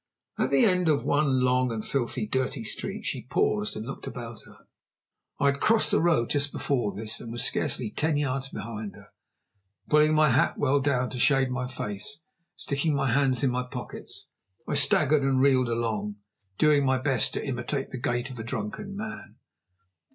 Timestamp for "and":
1.71-1.83, 3.75-3.85, 7.21-7.31, 12.55-12.61, 15.21-15.39